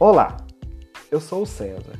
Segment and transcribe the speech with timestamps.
[0.00, 0.36] Olá,
[1.10, 1.98] eu sou o César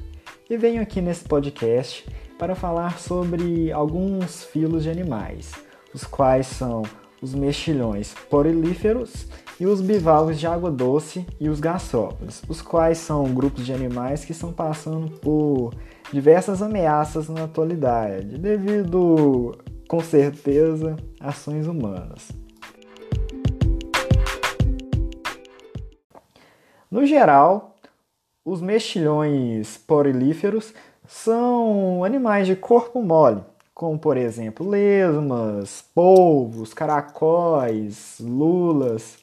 [0.49, 2.09] e venho aqui nesse podcast
[2.39, 5.51] para falar sobre alguns filos de animais,
[5.93, 6.83] os quais são
[7.21, 9.27] os mexilhões porilíferos
[9.59, 14.25] e os bivalves de água doce e os gasópodes, os quais são grupos de animais
[14.25, 15.75] que estão passando por
[16.13, 19.59] diversas ameaças na atualidade, devido,
[19.89, 22.29] com certeza, ações humanas.
[26.89, 27.75] No geral,
[28.49, 30.73] os mexilhões porilíferos
[31.07, 33.43] são animais de corpo mole,
[33.75, 39.19] como por exemplo lesmas, polvos, caracóis, lulas,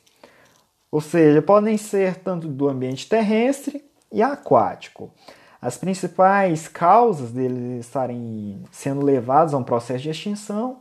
[0.91, 5.11] ou seja, podem ser tanto do ambiente terrestre e aquático.
[5.59, 10.77] As principais causas deles estarem sendo levados a um processo de extinção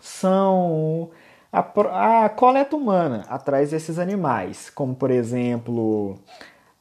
[0.00, 1.10] são
[1.52, 6.18] a, a coleta humana atrás desses animais, como por exemplo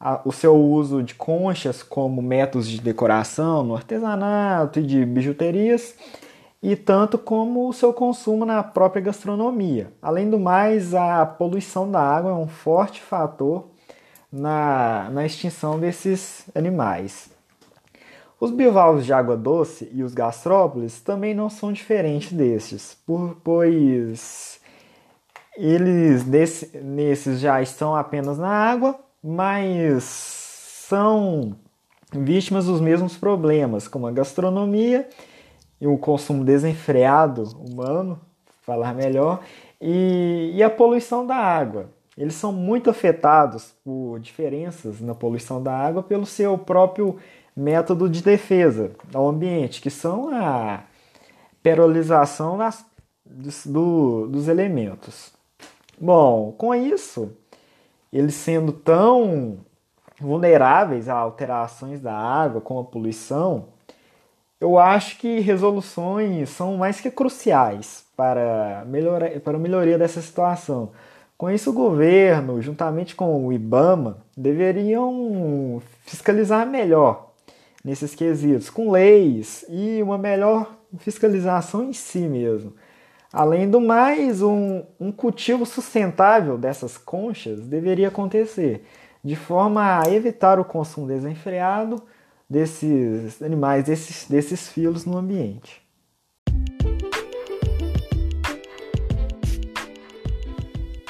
[0.06, 5.96] a, o seu uso de conchas como métodos de decoração no artesanato e de bijuterias,
[6.62, 9.92] e tanto como o seu consumo na própria gastronomia.
[10.00, 13.66] Além do mais, a poluição da água é um forte fator
[14.32, 17.32] na, na extinção desses animais.
[18.40, 22.96] Os bivalves de água doce e os gastrópodes também não são diferentes destes,
[23.44, 24.60] pois
[25.58, 30.04] eles nesse, nesses já estão apenas na água, mas
[30.88, 31.56] são
[32.14, 35.10] vítimas dos mesmos problemas, como a gastronomia
[35.82, 38.20] e o consumo desenfreado humano,
[38.62, 39.40] falar melhor,
[39.82, 41.90] e, e a poluição da água.
[42.16, 47.18] Eles são muito afetados por diferenças na poluição da água pelo seu próprio
[47.56, 50.84] método de defesa ao ambiente, que são a
[51.64, 52.86] perolização das,
[53.66, 55.34] do, dos elementos.
[56.00, 57.32] Bom, com isso,
[58.18, 59.58] eles sendo tão
[60.22, 63.66] vulneráveis a alterações da água como a poluição,
[64.60, 70.92] eu acho que resoluções são mais que cruciais para, melhorar, para a melhoria dessa situação.
[71.38, 77.34] Com isso, o governo, juntamente com o IBAMA, deveriam fiscalizar melhor
[77.84, 82.74] nesses quesitos, com leis e uma melhor fiscalização em si mesmo.
[83.36, 88.86] Além do mais, um, um cultivo sustentável dessas conchas deveria acontecer,
[89.22, 92.02] de forma a evitar o consumo desenfreado
[92.50, 95.86] desses animais, desses, desses filos no ambiente.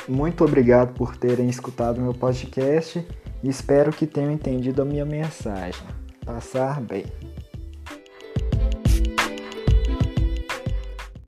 [0.09, 3.05] Muito obrigado por terem escutado meu podcast
[3.43, 5.85] e espero que tenham entendido a minha mensagem.
[6.25, 7.05] Passar bem.